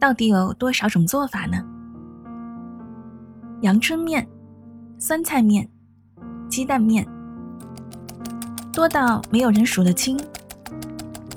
[0.00, 1.62] 到底有多少种做法呢？
[3.60, 4.26] 阳春面、
[4.98, 5.68] 酸菜面、
[6.48, 7.06] 鸡蛋面，
[8.72, 10.18] 多到没有人数得清，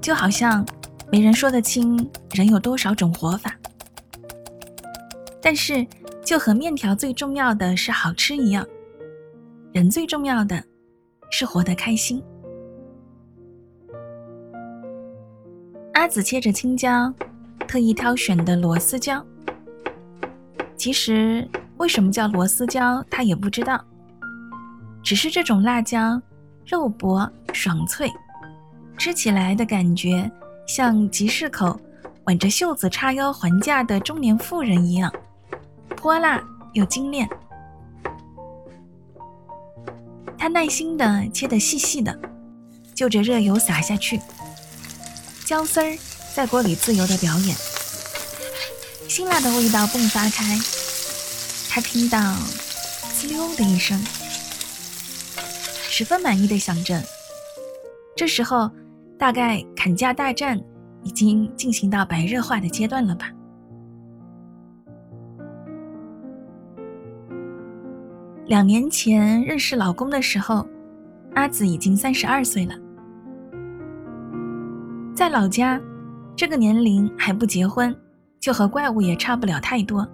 [0.00, 0.64] 就好像
[1.12, 3.54] 没人说得清人有多少种活法。
[5.42, 5.86] 但是，
[6.24, 8.66] 就和面条最重要的是好吃一样，
[9.72, 10.64] 人最重要的
[11.30, 12.22] 是活得开心。
[15.92, 17.12] 阿紫切着青椒，
[17.66, 19.24] 特意挑选的螺丝椒，
[20.76, 21.48] 其实。
[21.78, 23.04] 为什么叫螺丝椒？
[23.10, 23.78] 他也不知道。
[25.02, 26.18] 只是这种辣椒，
[26.64, 28.10] 肉薄爽脆，
[28.96, 30.30] 吃起来的感觉
[30.66, 31.78] 像集市口
[32.24, 35.12] 挽着袖子叉腰还价的中年妇人一样，
[35.94, 37.28] 泼辣又精炼。
[40.38, 42.18] 他耐心的切得细细的，
[42.94, 44.18] 就着热油撒下去，
[45.44, 45.94] 椒丝儿
[46.36, 47.56] 在锅里自由的表演，
[49.08, 50.58] 辛辣的味道迸发开。
[51.70, 52.18] 他听到
[53.16, 53.98] “滋溜”的一声，
[55.88, 57.02] 十分满意的想着：
[58.14, 58.70] 这时候
[59.18, 60.60] 大概砍价大战
[61.02, 63.32] 已经进行到白热化的阶段了吧？
[68.44, 70.68] 两年前认识老公的时候，
[71.34, 72.74] 阿紫已经三十二岁了，
[75.14, 75.80] 在老家，
[76.36, 77.96] 这个年龄还不结婚，
[78.38, 80.06] 就和怪物也差不了太多。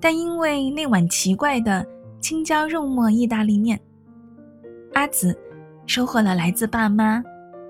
[0.00, 1.84] 但因为那碗奇怪的
[2.20, 3.78] 青椒肉末意大利面，
[4.94, 5.36] 阿紫
[5.86, 7.22] 收获了来自爸妈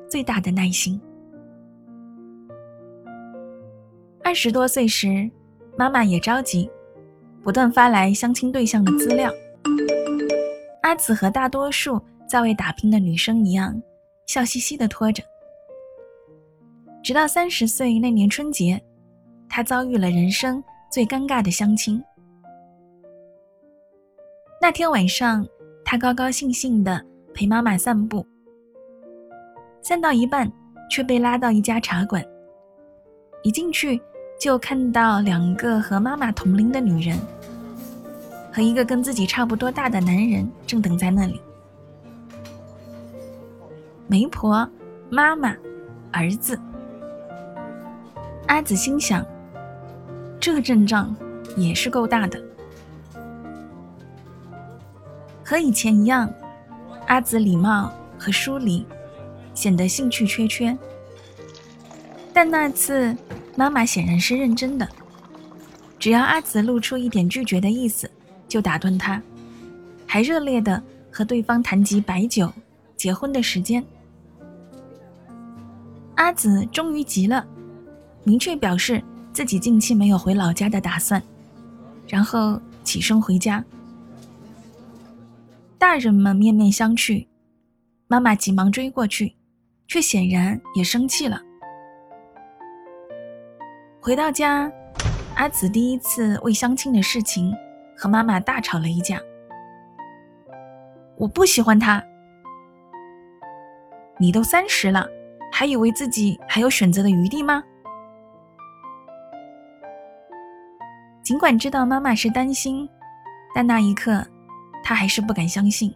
[0.09, 1.01] 最大的耐心。
[4.23, 5.29] 二十多岁时，
[5.77, 6.71] 妈妈也着急，
[7.43, 9.33] 不断发来相亲对象的资料。
[10.83, 11.99] 阿紫和大多数
[12.29, 13.81] 在外打拼的女生一样，
[14.27, 15.23] 笑嘻嘻的拖着。
[17.03, 18.81] 直到三十岁那年春节，
[19.49, 22.01] 他遭遇了人生最尴尬的相亲。
[24.61, 25.45] 那天晚上，
[25.85, 27.05] 他高高兴兴地
[27.35, 28.25] 陪妈妈散步，
[29.83, 30.51] 散到一半，
[30.89, 32.25] 却被拉到一家茶馆。
[33.43, 34.01] 一进去，
[34.39, 37.19] 就看到两个和妈妈同龄的女人，
[38.53, 41.41] 和一个跟自己差不多大的男人正等在那里。
[44.07, 44.71] 媒婆、
[45.11, 45.57] 妈妈、
[46.13, 46.57] 儿子。
[48.53, 49.27] 阿紫心想，
[50.39, 51.17] 这阵仗
[51.57, 52.39] 也是够大的。
[55.43, 56.31] 和以前一样，
[57.07, 58.87] 阿紫礼貌和疏离，
[59.55, 60.77] 显得兴趣缺缺。
[62.31, 63.17] 但那次，
[63.57, 64.87] 妈妈显然是认真的，
[65.99, 68.11] 只要阿紫露出一点拒绝的意思，
[68.47, 69.23] 就打断他，
[70.07, 72.53] 还热烈的和对方谈及白酒、
[72.99, 73.83] 结婚的时间。
[76.17, 77.47] 阿紫终于急了，
[78.25, 79.03] 明确表示
[79.33, 81.23] 自己近期没有回老家的打算，
[82.07, 83.65] 然后起身回家。
[85.79, 87.27] 大人们面面相觑，
[88.07, 89.35] 妈妈急忙追过去，
[89.89, 91.43] 却显然也生气了。
[94.01, 94.71] 回到家，
[95.35, 97.53] 阿紫第一次为相亲的事情
[97.97, 99.21] 和妈妈大吵了一架。
[101.17, 102.03] 我不喜欢他。
[104.19, 105.09] 你都三十了，
[105.51, 107.63] 还以为自己还有选择的余地吗？
[111.33, 112.87] 尽管知道妈妈是担心，
[113.55, 114.23] 但那一刻。
[114.85, 115.91] 他还是不敢相信，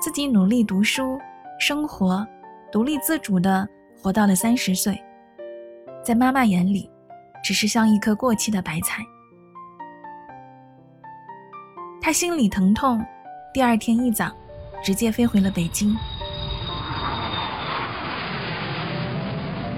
[0.00, 1.16] 自己努力读书、
[1.60, 2.26] 生活、
[2.72, 3.68] 独立自主的
[4.02, 5.00] 活到了三十岁，
[6.02, 6.90] 在妈妈眼里，
[7.40, 9.00] 只是像一颗过期的白菜。
[12.00, 13.00] 他心里疼痛，
[13.54, 14.28] 第二天一早，
[14.82, 15.96] 直接飞回了北京。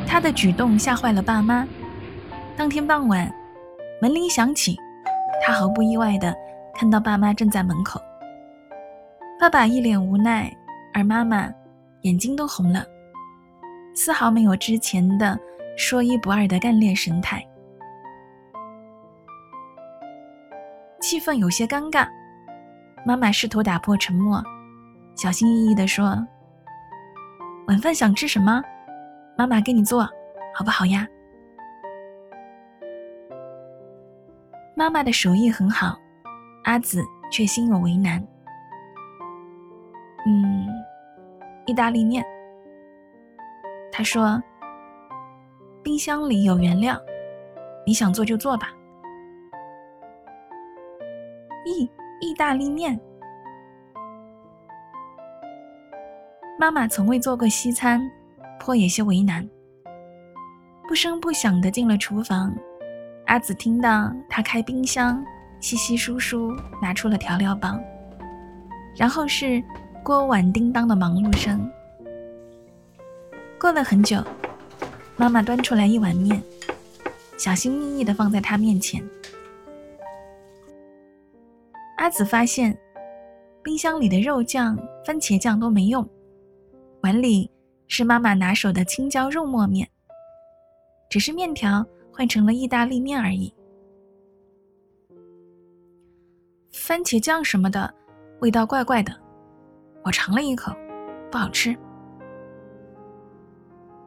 [0.07, 1.69] 他的举动吓坏了爸妈。
[2.57, 3.31] 当天傍晚，
[4.01, 4.79] 门铃响起，
[5.43, 6.35] 他毫不意外的
[6.75, 8.01] 看到爸妈正在门口。
[9.39, 10.51] 爸爸一脸无奈，
[10.95, 11.53] 而妈妈
[12.03, 12.83] 眼睛都红了，
[13.95, 15.39] 丝毫没有之前的
[15.77, 17.47] 说一不二的干练神态。
[21.03, 22.09] 气氛有些尴尬，
[23.05, 24.43] 妈妈试图打破沉默，
[25.15, 26.27] 小心翼翼地说
[27.69, 28.63] ：“晚饭想吃什么？
[29.37, 30.09] 妈妈给你做，
[30.55, 31.07] 好不好呀？”
[34.81, 35.95] 妈妈的手艺很好，
[36.65, 38.19] 阿紫却心有为难。
[40.25, 40.67] 嗯，
[41.67, 42.25] 意大利面。
[43.93, 44.43] 他说
[45.85, 46.99] ：“冰箱里有原料，
[47.87, 48.73] 你想做就做吧。”
[51.67, 51.87] 意
[52.23, 52.99] 意大利面。
[56.59, 58.01] 妈妈从未做过西餐，
[58.59, 59.47] 颇有些为难。
[60.89, 62.51] 不声不响的进了厨房，
[63.31, 65.25] 阿紫听到他开冰箱，
[65.61, 67.79] 稀稀疏疏拿出了调料包，
[68.97, 69.63] 然后是
[70.03, 71.71] 锅碗叮当的忙碌声。
[73.57, 74.21] 过了很久，
[75.17, 76.43] 妈妈端出来一碗面，
[77.39, 79.01] 小心翼翼的放在他面前。
[81.99, 82.77] 阿紫发现，
[83.63, 86.05] 冰箱里的肉酱、番茄酱都没用。
[87.03, 87.49] 碗里
[87.87, 89.89] 是妈妈拿手的青椒肉末面，
[91.09, 91.87] 只是面条
[92.21, 93.51] 换成了意大利面而已。
[96.71, 97.95] 番茄酱什么的，
[98.41, 99.11] 味道怪怪的，
[100.05, 100.71] 我尝了一口，
[101.31, 101.75] 不好吃。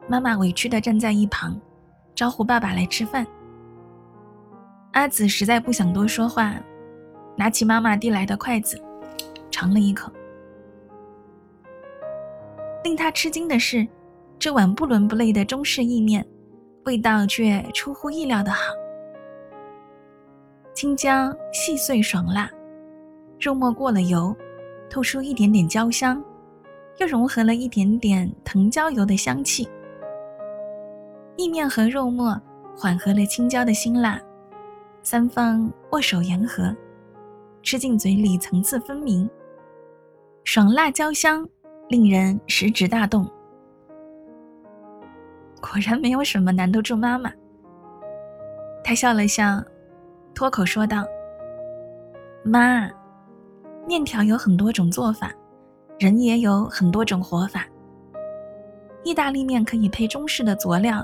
[0.06, 1.60] 妈妈委屈的站在一旁，
[2.14, 3.26] 招呼爸爸来吃饭。
[4.92, 6.54] 阿紫实在不想多说话，
[7.36, 8.80] 拿起妈妈递来的筷子，
[9.50, 10.08] 尝了一口。
[12.84, 13.84] 令他吃惊的是，
[14.38, 16.24] 这碗不伦不类的中式意面，
[16.84, 18.72] 味道却出乎意料的好。
[20.74, 22.50] 青椒细碎爽辣，
[23.38, 24.34] 肉末过了油，
[24.90, 26.22] 透出一点点焦香，
[26.98, 29.68] 又融合了一点点藤椒油的香气。
[31.36, 32.40] 意面和肉末
[32.76, 34.20] 缓和了青椒的辛辣，
[35.02, 36.74] 三方握手言和，
[37.62, 39.28] 吃进嘴里层次分明，
[40.44, 41.46] 爽辣焦香。
[41.90, 43.30] 令人食指大动，
[45.64, 47.32] 果然没有什么难得住妈妈。
[48.84, 49.62] 他笑了笑，
[50.34, 51.06] 脱口说道
[52.44, 52.90] ：“妈，
[53.86, 55.32] 面条有很多种做法，
[55.98, 57.66] 人也有很多种活法。
[59.04, 61.02] 意大利面可以配中式的佐料，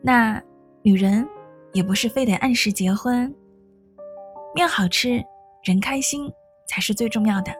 [0.00, 0.40] 那
[0.82, 1.28] 女人
[1.72, 3.34] 也不是非得按时结婚。
[4.54, 5.20] 面好吃，
[5.64, 6.32] 人开心
[6.68, 7.52] 才是最重要的。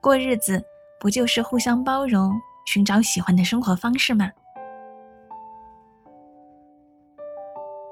[0.00, 0.64] 过日子。”
[1.00, 2.32] 不就是互相包容，
[2.66, 4.28] 寻找喜欢的生活方式吗？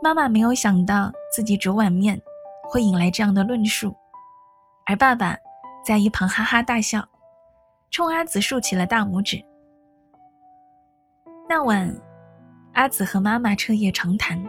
[0.02, 2.20] 妈妈没有想到自己煮碗面
[2.62, 3.94] 会引来这样的论述，
[4.87, 5.37] 而爸爸
[5.84, 7.06] 在一旁哈哈大笑，
[7.90, 9.43] 冲阿紫竖起了大拇指。
[11.48, 11.94] 那晚，
[12.75, 14.43] 阿紫和妈妈彻夜长谈，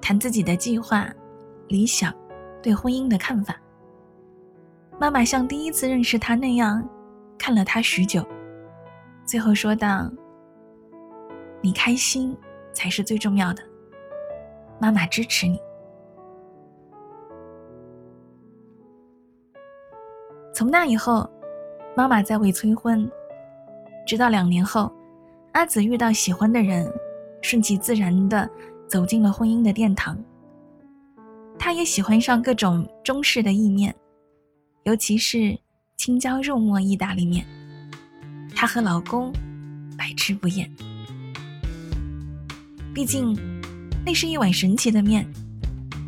[0.00, 1.08] 谈自己的计划、
[1.68, 2.14] 理想、
[2.62, 3.56] 对婚姻的看法。
[4.98, 6.86] 妈妈像第一次认识他那样。
[7.38, 8.24] 看了他许久，
[9.26, 10.08] 最后说道
[11.60, 12.36] ：“你开心
[12.72, 13.64] 才是最重要的，
[14.82, 15.60] 妈妈支持你。”
[20.52, 21.30] 从那以后，
[21.96, 23.08] 妈妈再未催婚，
[24.04, 24.92] 直到两年后，
[25.52, 26.92] 阿紫遇到喜欢的人，
[27.40, 28.50] 顺其自然的
[28.88, 30.18] 走进了婚姻的殿堂。
[31.56, 33.94] 她也喜欢上各种中式的意面，
[34.82, 35.56] 尤其是。
[35.98, 37.46] 青椒肉末意大利面，
[38.56, 39.32] 她和老公
[39.96, 40.68] 百吃不厌。
[42.92, 43.36] 毕竟，
[44.04, 45.26] 那是一碗神奇的面，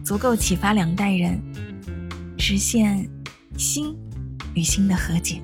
[0.05, 1.41] 足够启发两代人
[2.37, 3.09] 实现
[3.57, 3.97] 心
[4.55, 5.41] 与心的和解。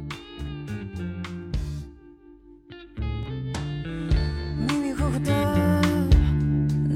[4.66, 5.32] 迷迷糊糊的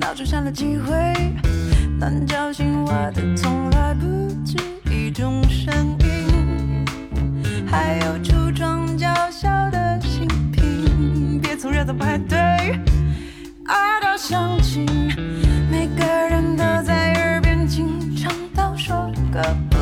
[0.00, 0.92] 闹钟响了几回，
[1.98, 4.06] 能叫醒我的从来不
[4.44, 4.56] 止
[4.90, 6.84] 一种声音。
[7.66, 12.36] 还有出装娇小的新品，别从热闹排队，
[13.66, 14.86] 爱到相亲，
[19.34, 19.73] 说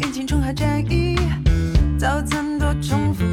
[0.00, 1.16] 已经冲海战役，
[1.98, 3.24] 早餐多重复，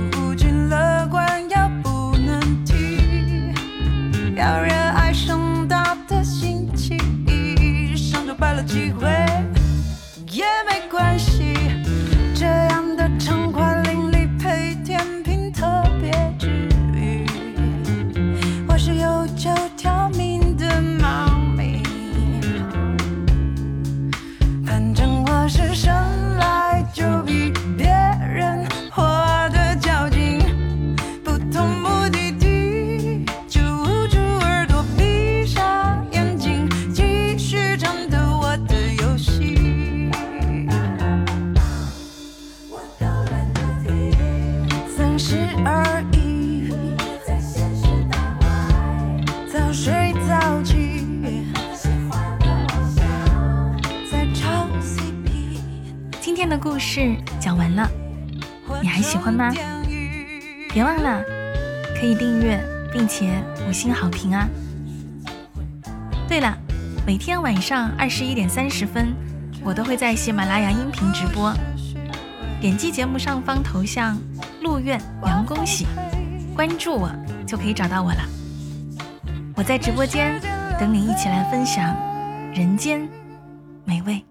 [45.19, 45.35] 三十
[45.65, 46.69] 而已，
[49.51, 51.05] 早睡早起，
[54.09, 55.59] 在唱 CP。
[56.21, 57.85] 今天的故事讲完了，
[58.81, 59.51] 你还喜欢吗？
[60.71, 61.21] 别忘了
[61.99, 62.57] 可以订阅
[62.93, 64.47] 并且五星好评啊！
[66.29, 66.57] 对了，
[67.05, 69.13] 每天晚上二十一点三十分，
[69.65, 71.53] 我都会在喜马拉雅音频直播。
[72.61, 74.17] 点击节目上方头像
[74.61, 75.85] “陆苑杨恭喜”，
[76.55, 77.09] 关注我
[77.45, 78.21] 就可以找到我了。
[79.55, 80.39] 我在直播间
[80.79, 81.95] 等你一起来分享
[82.53, 83.07] 人间
[83.85, 84.23] 美味。